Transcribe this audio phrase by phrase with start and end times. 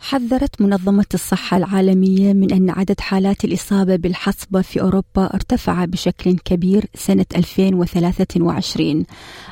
[0.00, 6.86] حذرت منظمة الصحة العالمية من أن عدد حالات الإصابة بالحصبة في أوروبا ارتفع بشكل كبير
[6.94, 9.04] سنة 2023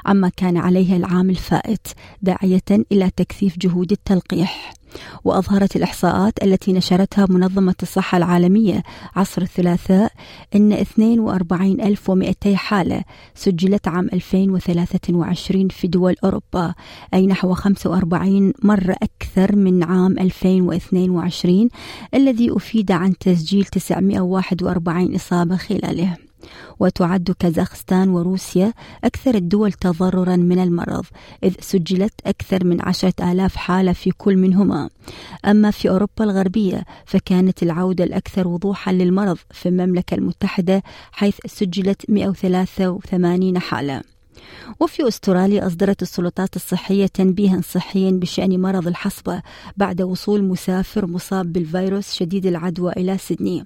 [0.07, 1.87] عما كان عليه العام الفائت
[2.23, 4.75] داعية إلى تكثيف جهود التلقيح.
[5.25, 8.83] وأظهرت الإحصاءات التي نشرتها منظمة الصحة العالمية
[9.17, 10.13] عصر الثلاثاء
[10.55, 13.03] أن 42200 حالة
[13.35, 16.75] سجلت عام 2023 في دول أوروبا
[17.15, 21.69] أي نحو 45 مرة أكثر من عام 2022
[22.15, 26.26] الذي أفيد عن تسجيل 941 إصابة خلاله.
[26.81, 28.73] وتعد كازاخستان وروسيا
[29.05, 31.05] أكثر الدول تضررا من المرض
[31.45, 34.91] إذ سجلت أكثر من عشرة آلاف حالة في كل منهما.
[35.45, 43.59] أما في أوروبا الغربية فكانت العودة الأكثر وضوحا للمرض في المملكة المتحدة حيث سجلت 183
[43.59, 44.16] حالة.
[44.81, 49.43] وفي أستراليا أصدرت السلطات الصحية تنبيها صحيا بشأن مرض الحصبة
[49.77, 53.65] بعد وصول مسافر مصاب بالفيروس شديد العدوى إلى سيدني.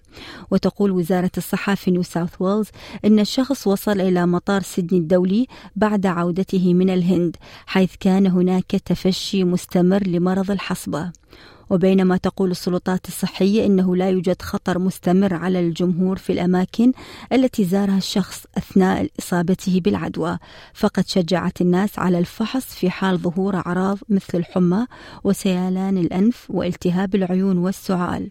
[0.50, 2.68] وتقول وزارة الصحة في نيو ساوث ويلز
[3.04, 9.44] أن الشخص وصل إلى مطار سيدني الدولي بعد عودته من الهند حيث كان هناك تفشي
[9.44, 11.12] مستمر لمرض الحصبة.
[11.70, 16.92] وبينما تقول السلطات الصحية إنه لا يوجد خطر مستمر على الجمهور في الأماكن
[17.32, 20.38] التي زارها الشخص أثناء إصابته بالعدوى.
[20.74, 24.86] فقد شجعت الناس على الفحص في حال ظهور أعراض مثل الحمى
[25.24, 28.28] وسيلان الأنف والتهاب العيون والسعال.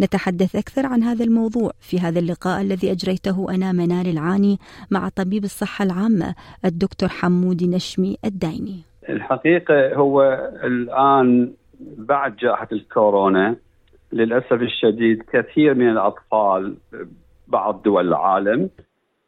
[0.00, 4.58] نتحدث أكثر عن هذا الموضوع في هذا اللقاء الذي أجريته أنا منال العاني
[4.90, 6.34] مع طبيب الصحة العامة
[6.64, 8.80] الدكتور حمودي نشمي الدايني.
[9.08, 10.22] الحقيقة هو
[10.64, 11.52] الآن
[11.98, 13.56] بعد جائحة الكورونا
[14.12, 16.76] للأسف الشديد كثير من الأطفال
[17.48, 18.70] بعض دول العالم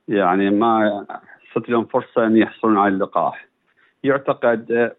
[0.08, 1.04] يعني ما
[1.54, 3.46] صرت لهم فرصة أن يحصلون على اللقاح.
[4.04, 4.92] يعتقد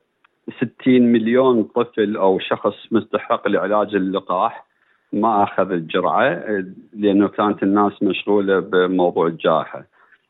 [0.57, 4.65] 60 مليون طفل أو شخص مستحق لعلاج اللقاح
[5.13, 6.43] ما أخذ الجرعة
[6.93, 9.83] لأنه كانت الناس مشغولة بموضوع الجائحة.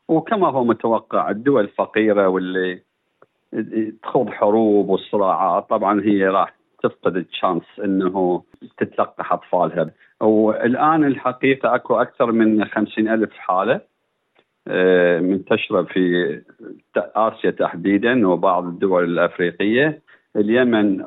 [0.08, 2.80] وكما هو متوقع الدول الفقيرة واللي
[4.02, 6.54] تخوض حروب وصراعات طبعا هي راح
[6.88, 8.42] تفقد الشانس إنه
[8.78, 9.90] تتلقح أطفالها.
[10.20, 13.80] والآن الحقيقة أكو أكثر من خمسين ألف حالة
[14.68, 16.40] آه، منتشرة في
[16.96, 20.02] آسيا تحديدا وبعض الدول الأفريقية.
[20.36, 21.04] اليمن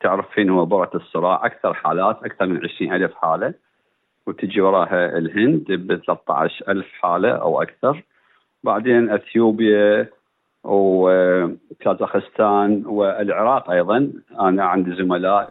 [0.00, 3.54] تعرفين هو بؤره الصراع أكثر حالات أكثر من عشرين ألف حالة.
[4.26, 8.02] وتجي وراها الهند ب 13 ألف حالة أو أكثر.
[8.64, 10.08] بعدين إثيوبيا
[10.64, 12.46] وكازاخستان
[12.86, 14.12] والعراق أيضا.
[14.40, 15.50] أنا عندي زملاء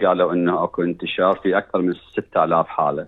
[0.00, 3.06] قالوا إنه أكو انتشار في أكثر من 6000 حالة.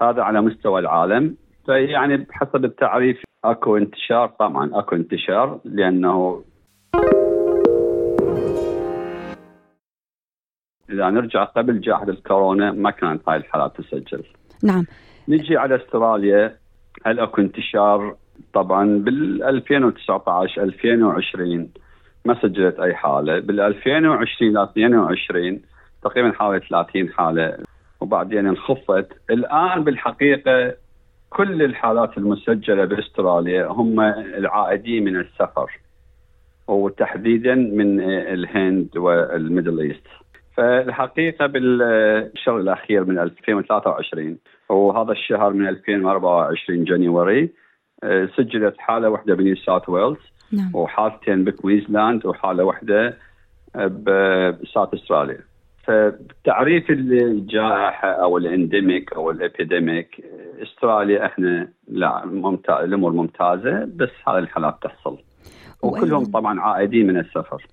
[0.00, 1.36] هذا على مستوى العالم.
[1.66, 4.28] فيعني بحسب التعريف أكو انتشار.
[4.28, 6.44] طبعا أكو انتشار لأنه
[10.90, 14.24] إذا نرجع قبل جائحة الكورونا ما كانت هاي الحالات تسجل.
[14.62, 14.84] نعم.
[15.28, 16.56] نجي على أستراليا.
[17.06, 18.16] هل أكو انتشار؟
[18.52, 21.68] طبعا بال 2019 2020
[22.24, 23.38] ما سجلت أي حالة.
[23.38, 25.60] بال 2020 ل 22
[26.02, 27.58] تقريبا حوالي 30 حالة.
[28.00, 29.08] وبعدين انخفت.
[29.30, 30.74] الآن بالحقيقة
[31.30, 35.78] كل الحالات المسجلة بأستراليا هم العائدين من السفر
[36.68, 40.06] وتحديدا من الهند وال Middle East.
[40.56, 44.38] فالحقيقة بالشهر الأخير من 2023
[44.68, 47.50] وهذا الشهر من 2024 January
[48.36, 50.18] سجلت حالة واحدة ب New South Wales
[50.52, 50.70] نعم.
[50.74, 53.18] وحالتين ب Queensland وحالة واحدة
[53.74, 55.40] ب South Australia.
[55.84, 60.24] فتعريف الجائحة أو ال endemic أو ال epidemic
[60.62, 65.18] أستراليا إحنا لا ممتاز الأمور ممتازة بس هذه الحالات تحصل.
[65.82, 67.66] وكلهم طبعا عائدين من السفر.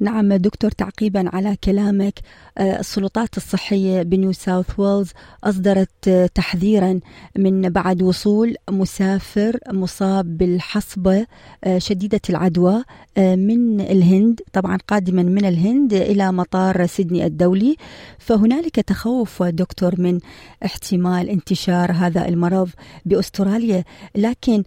[0.00, 2.20] نعم دكتور تعقيبا على كلامك.
[2.58, 5.10] آه، السلطات الصحية بنيو ساوث ويلز
[5.44, 7.00] أصدرت آه، تحذيرا
[7.36, 11.26] من بعد وصول مسافر مصاب بالحصبة
[11.64, 12.84] آه، شديدة العدوى
[13.18, 17.76] من الهند طبعا قادما من الهند إلى مطار سيدني الدولي.
[18.18, 20.20] فهنالك تخوف دكتور من
[20.64, 22.70] احتمال انتشار هذا المرض
[23.04, 23.84] بأستراليا
[24.16, 24.62] لكن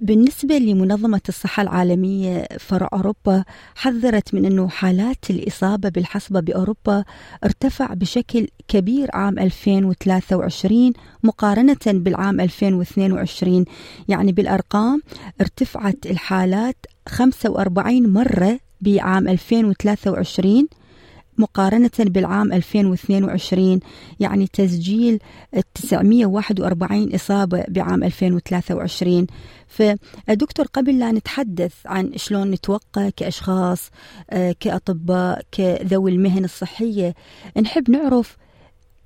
[0.00, 3.44] بالنسبة لمنظمة الصحة العالمية فرع أوروبا
[3.74, 7.04] حذرت من أنه حالات الإصابة بالحصبة بأوروبا
[7.44, 10.92] ارتفع بشكل كبير عام 2023
[11.22, 13.64] مقارنة بالعام 2022
[14.08, 15.02] يعني بالأرقام
[15.40, 16.76] ارتفعت الحالات
[17.08, 20.68] 45 مرة بعام 2023
[21.38, 23.80] مقارنة بالعام 2022
[24.20, 25.18] يعني تسجيل
[25.74, 29.26] 941 إصابة بعام 2023
[29.66, 33.90] فدكتور قبل لا نتحدث عن شلون نتوقع كأشخاص
[34.30, 37.14] آه، كأطباء كذوي المهن الصحية
[37.62, 38.36] نحب نعرف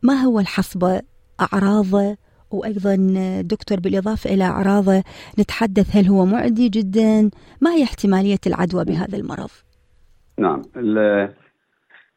[0.03, 1.03] ما هو الحصبة
[1.41, 2.17] أعراضه
[2.51, 2.97] وأيضا
[3.41, 5.03] دكتور بالإضافة إلى أعراضه
[5.39, 7.31] نتحدث هل هو معدي جدا؟
[7.61, 9.51] ما هي احتمالية العدوى بهذا المرض؟
[10.39, 10.63] نعم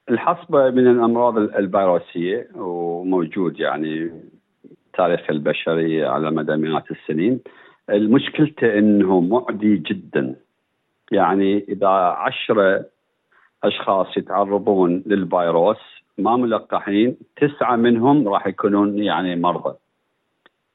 [0.10, 4.12] الحصبة من الأمراض الفيروسية وموجود يعني
[4.94, 7.40] تاريخ البشرية على مدى مئات السنين.
[7.90, 10.36] المشكلته أنه معدي جدا.
[11.12, 12.86] يعني إذا عشرة
[13.64, 15.78] أشخاص يتعرضون للفيروس
[16.18, 19.76] ما ملقحين تسعة منهم راح يكونون يعني مرضى.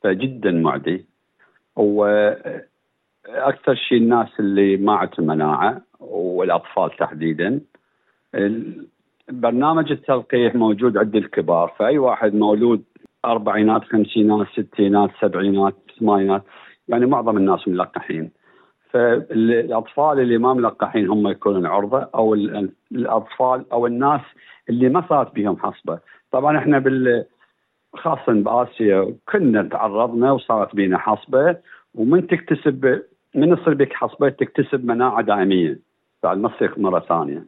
[0.02, 1.06] فجدا معدي.
[1.76, 7.61] وأكثر شيء الناس اللي ما عندهم مناعة والأطفال تحديدا
[9.30, 12.84] برنامج التلقيح موجود عند الكبار فأي واحد مولود
[13.24, 16.42] أربعينات خمسينات ستينات سبعينات ثمانينات
[16.88, 18.30] يعني معظم الناس ملقحين.
[18.90, 22.34] فالأطفال اللي ما ملقحين هم يكونون عرضه أو
[22.92, 24.20] الأطفال أو الناس
[24.69, 25.98] اللي ما صارت بهم حصبة.
[26.30, 27.24] طبعا إحنا بال
[27.94, 31.56] خاصه بآسيا كنا تعرضنا وصارت بينا حصبة
[31.94, 33.02] ومن تكتسب
[33.34, 35.80] من يصير بك حصبة تكتسب مناعة دائميه
[36.22, 37.44] بعد ما تصير مرة ثانية.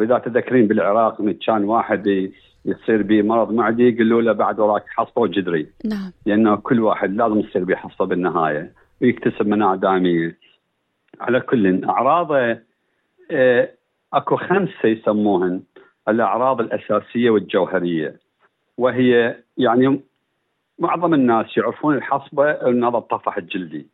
[0.00, 2.30] وإذا تذكرين بالعراق كان واحد
[2.64, 6.12] يصير به مرض معدي يقولوا له بعد وراك حصبة وجدري نعم.
[6.26, 10.36] لأنه كل واحد لازم يصير به حصبه بالنهاية ويكتسب مناعة دائميه
[11.20, 12.58] على كل أعراضه
[13.30, 13.70] آه
[14.12, 15.62] أكو خمسه يسموهن
[16.08, 18.16] الأعراض الأساسية والجوهرية.
[18.78, 20.00] وهي يعني
[20.78, 23.86] معظم الناس يعرفون الحصبة ان هذا الطفح الجلدي.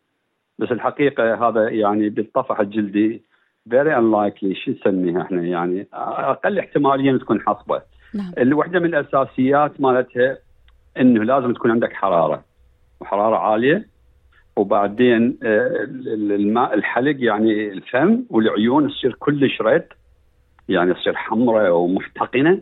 [0.59, 3.23] بس الحقيقة هذا يعني بالطفح الجلدي
[3.71, 7.83] very unlikely شو نسميها إحنا؟ يعني أقل احتمالية تكون حصبة.
[8.15, 8.33] نعم.
[8.39, 10.39] الوحدة من الأساسيات مالتها
[11.01, 12.45] إنه لازم تكون عندك حرارة
[13.01, 13.89] وحرارة عالية
[14.57, 15.85] وبعدين آه،
[16.17, 19.85] الماء الحلق يعني الفم والعيون تصير كلش red
[20.69, 22.61] يعني تصير حمراء ومحتقنة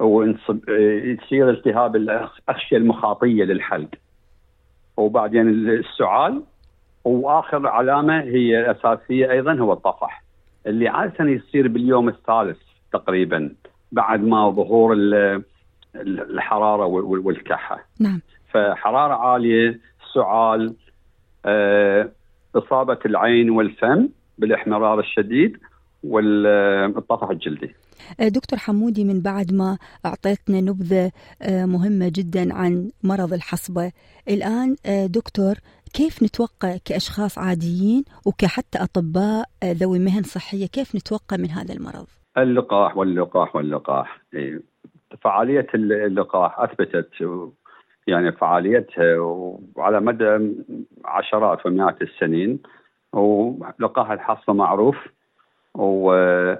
[0.00, 3.88] ويصير التهاب الاغشيه المخاطية للحلق.
[4.96, 6.42] وبعدين السعال
[7.06, 10.22] وآخر علامة هي اساسيه أيضا هو الطفح
[10.66, 12.58] اللي عاده يصير باليوم الثالث
[12.92, 13.54] تقريبا
[13.92, 14.96] بعد ما ظهور
[16.04, 17.84] الحرارة والكحة.
[18.00, 18.20] نعم.
[18.50, 19.80] فحرارة عالية،
[20.14, 20.74] سعال،
[21.46, 22.10] آه،
[22.56, 24.08] إصابة العين والفم
[24.38, 25.56] بالإحمرار الشديد
[26.04, 27.74] والطفح الجلدي.
[28.20, 31.12] آه، دكتور حمودي من بعد ما أعطيتنا نبذة
[31.42, 33.92] آه، مهمة جدا عن مرض الحصبة
[34.28, 34.76] الآن
[35.06, 35.54] دكتور
[35.94, 42.06] كيف نتوقع كأشخاص عاديين وكحتى أطباء ذوي مهن صحية كيف نتوقع من هذا المرض؟
[42.38, 44.60] اللقاح واللقاح واللقاح إيه.
[45.20, 47.10] فعالية اللقاح أثبتت
[48.06, 50.54] يعني فعاليتها وعلى مدى
[51.04, 52.58] عشرات ومئات السنين
[53.12, 54.96] ولقاح الحصة معروف
[55.74, 56.58] وكل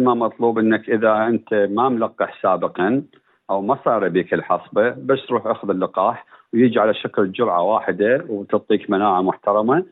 [0.00, 3.02] ما مطلوب إنك إذا أنت ما ملقح سابقا
[3.50, 8.90] أو ما صار بك الحصبة بس روح أخذ اللقاح ويجي على شكل جرعة واحدة وتعطيك
[8.90, 9.84] مناعة محترمة.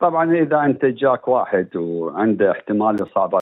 [0.00, 3.38] طبعا إذا أنت جاك واحد وعنده احتمال إصابة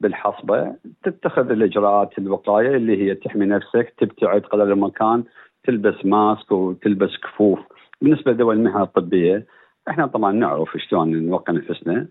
[0.00, 5.24] بالحصبة تتخذ الإجراءات الوقاية اللي هي تحمي نفسك تبتعد قدر الامكان
[5.64, 7.58] تلبس ماسك وتلبس كفوف.
[8.02, 9.46] بالنسبة لذوي المهن الطبية
[9.88, 12.06] إحنا طبعا نعرف شلون نوقي نفسنا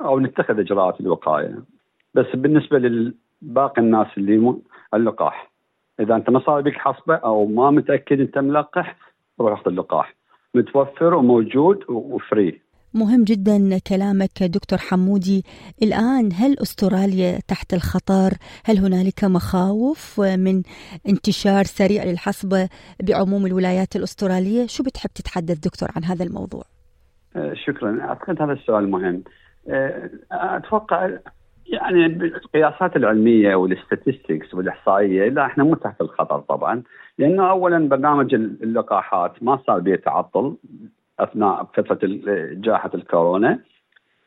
[0.00, 1.58] أو نتخذ إجراءات الوقاية.
[2.14, 4.54] بس بالنسبة لباقي الناس اللي
[4.94, 5.50] اللقاح
[6.00, 8.96] إذا أنت ما صار بك حصبة أو ما متأكد أنت ملقح
[9.40, 10.14] روح اخذ اللقاح.
[10.54, 12.60] متوفر وموجود وفري.
[12.94, 15.44] مهم جدا كلامك دكتور حمودي.
[15.82, 18.30] الآن هل أستراليا تحت الخطر؟
[18.64, 20.62] هل هنالك مخاوف من
[21.08, 22.68] انتشار سريع للحصبة
[23.02, 26.62] بعموم الولايات الأسترالية؟ شو بتحب تتحدث دكتور عن هذا الموضوع؟
[27.36, 28.00] آه، شكرا.
[28.00, 29.22] أعتقد هذا السؤال مهم.
[29.68, 31.18] آه، أتوقع
[31.72, 36.82] يعني بالقياسات العلمية وال statistics والإحصائية لا إحنا مو تحت الخطر طبعا.
[37.18, 40.54] لأنه اولا برنامج اللقاحات ما صار به تعطل
[41.20, 41.98] أثناء فترة
[42.52, 43.58] جائحة الكورونا.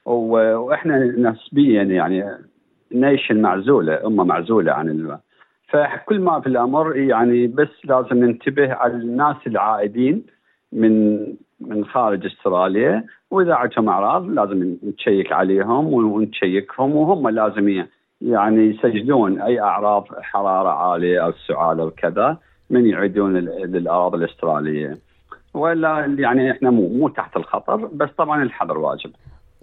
[0.05, 2.25] وإحنا نسبيا يعني
[2.91, 5.17] nation معزولة أمة معزولة عن ال...
[5.67, 10.23] فكل ما في الأمر يعني بس لازم ننتبه على الناس العائدين
[10.71, 11.25] من
[11.67, 17.85] من خارج أستراليا وإذا عندهم اعراض لازم نشيك عليهم ونشيكهم وهم لازم
[18.21, 22.37] يعني يسجلون أي أعراض حرارة عالية أو سعال أو كذا
[22.69, 24.97] من يعيدون للأراضي الأسترالية.
[25.53, 29.11] ولا يعني إحنا مو مو تحت الخطر بس طبعا الحذر واجب.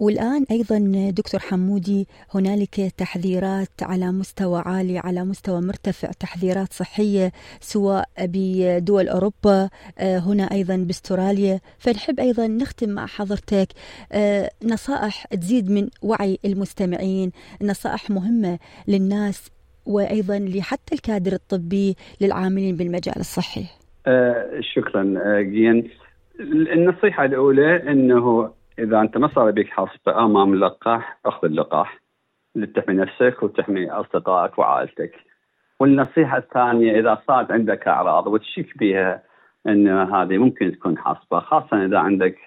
[0.01, 0.77] والآن أيضا
[1.11, 9.69] دكتور حمودي هنالك تحذيرات على مستوى عالي على مستوى مرتفع تحذيرات صحية سواء بدول أوروبا
[9.99, 11.59] آه، هنا أيضا باستراليا.
[11.77, 13.67] فنحب أيضا نختم مع حضرتك
[14.11, 17.31] آه، نصائح تزيد من وعي المستمعين
[17.61, 19.51] نصائح مهمة للناس
[19.85, 23.65] وأيضا لحتى الكادر الطبي للعاملين بالمجال الصحي.
[24.07, 25.03] آه شكرا
[25.41, 25.89] جين
[26.73, 31.99] النصيحة الأولى أنه إذا أنت ما صار بك حصبه امام اللقاح أخذ اللقاح
[32.55, 35.15] لتحمي نفسك وتحمي أصدقائك وعائلتك.
[35.79, 39.23] والنصيحة الثانية إذا صارت عندك أعراض وتشك بها
[39.67, 42.37] إن هذه ممكن تكون حصبه خاصة إذا عندك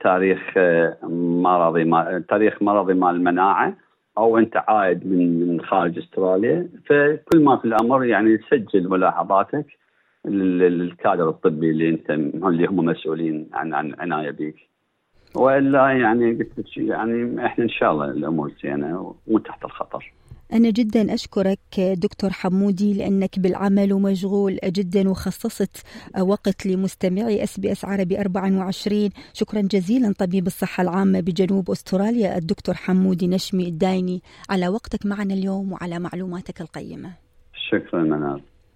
[0.00, 0.96] تاريخ آه،
[1.42, 3.76] مرضي ما تاريخ مرضي مال المناعه
[4.18, 9.66] أو أنت عايد من من خارج أستراليا فكل ما في الأمر يعني تسجل ملاحظاتك
[10.24, 14.75] للكادر الطبي اللي أنت اللي هم مسؤولين عن عن عناية بك.
[15.36, 20.12] وإلا يعني قلت لك يعني إحنا إن شاء الله الأمور زينة ومو تحت الخطر.
[20.52, 25.76] أنا جدا أشكرك دكتور حمودي لأنك بالعمل ومشغول جدا وخصصت
[26.20, 32.74] وقت لمستمعي اس بي اس عربي 24 شكرا جزيلا طبيب الصحة العامة بجنوب أستراليا الدكتور
[32.74, 34.22] حمودي نشمي الدايني.
[34.50, 37.10] على وقتك معنا اليوم وعلى معلوماتك القيمة.
[37.70, 38.40] شكرا منال.